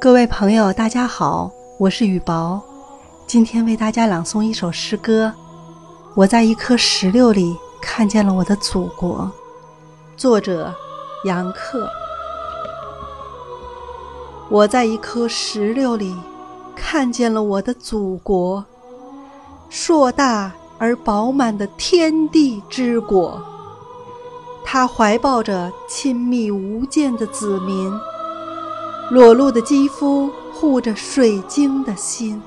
[0.00, 2.58] 各位朋友，大家好，我是雨薄，
[3.26, 5.30] 今天为大家朗诵一首诗歌。
[6.14, 9.30] 我在一颗石榴里看见了我的祖国。
[10.16, 10.74] 作者：
[11.26, 11.86] 杨克。
[14.48, 16.16] 我在一颗石榴里
[16.74, 18.64] 看见了我的祖国，
[19.68, 23.38] 硕大而饱满的天地之果。
[24.64, 27.92] 它怀抱着亲密无间的子民。
[29.10, 32.40] 裸露的肌肤护着水晶的心，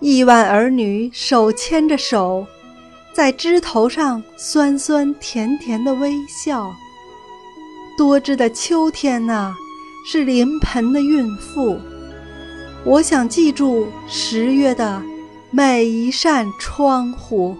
[0.00, 2.46] 亿万儿女手牵着手，
[3.12, 6.72] 在枝头上酸酸甜甜的微笑。
[7.98, 9.54] 多汁的秋天呐，
[10.10, 11.78] 是临盆的孕妇。
[12.84, 15.02] 我想记住十月的
[15.50, 17.54] 每一扇窗户。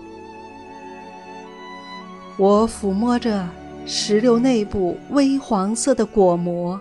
[2.39, 3.47] 我抚摸着
[3.85, 6.81] 石榴内部微黄色的果膜。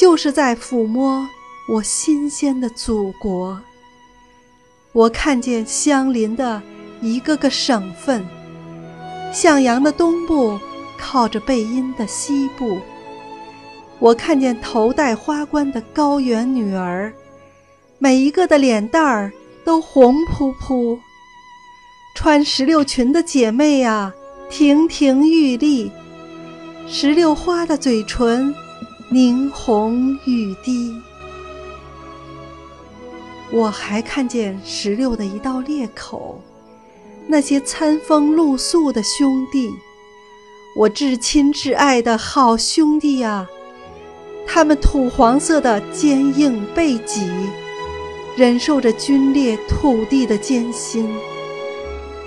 [0.00, 1.28] 就是在抚摸
[1.68, 3.60] 我新鲜的祖国。
[4.92, 6.62] 我看见相邻的
[7.02, 8.26] 一个个省份，
[9.30, 10.58] 向阳的东部
[10.96, 12.80] 靠着背阴的西部。
[13.98, 17.12] 我看见头戴花冠的高原女儿，
[17.98, 19.30] 每一个的脸蛋儿
[19.66, 20.98] 都红扑扑。
[22.16, 24.14] 穿石榴裙的姐妹呀，
[24.48, 25.92] 亭亭玉立，
[26.88, 28.54] 石榴花的嘴唇。
[29.12, 30.94] 凝红欲滴，
[33.50, 36.40] 我还看见石榴的一道裂口，
[37.26, 39.68] 那些餐风露宿的兄弟，
[40.76, 43.48] 我至亲至爱的好兄弟呀！
[44.46, 47.28] 他们土黄色的坚硬背脊，
[48.36, 51.12] 忍受着皲裂土地的艰辛，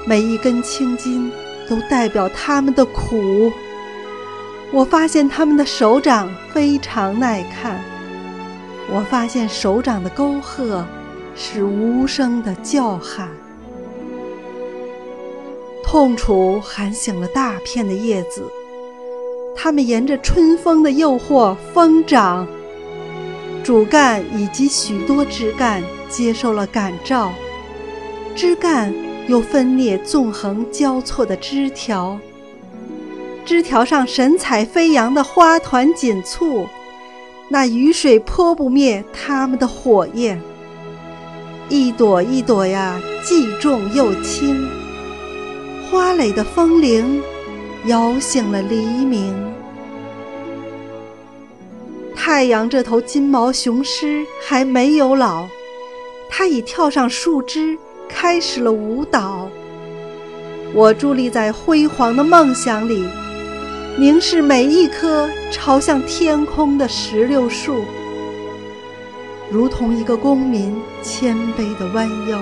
[0.05, 1.31] 每一根青筋
[1.65, 3.49] 都代表他们的苦。
[4.73, 7.79] 我发现他们的手掌非常耐看，
[8.91, 10.83] 我发现手掌的沟壑
[11.35, 13.29] 是无声的叫喊，
[15.83, 18.43] 痛楚喊醒了大片的叶子，
[19.55, 22.47] 它们沿着春风的诱惑疯长，
[23.63, 27.31] 主干以及许多枝干接受了感召，
[28.33, 28.91] 枝干
[29.27, 32.17] 又分裂纵横交错的枝条。
[33.45, 36.67] 枝条上神采飞扬的花团锦簇，
[37.49, 40.41] 那雨水泼不灭它们的火焰。
[41.69, 44.67] 一朵一朵呀，既重又轻。
[45.89, 47.21] 花蕾的风铃，
[47.85, 49.33] 摇醒了黎明。
[52.15, 55.47] 太阳这头金毛雄狮还没有老，
[56.29, 57.77] 它已跳上树枝，
[58.07, 59.49] 开始了舞蹈。
[60.73, 63.05] 我伫立在辉煌的梦想里。
[63.95, 67.85] 凝视每一棵朝向天空的石榴树，
[69.51, 72.41] 如同一个公民谦卑的弯腰，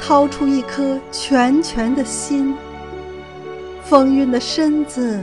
[0.00, 2.54] 掏出一颗拳拳的心。
[3.82, 5.20] 丰韵的身子，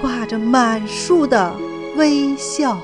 [0.00, 1.54] 挂着满树的
[1.96, 2.76] 微笑。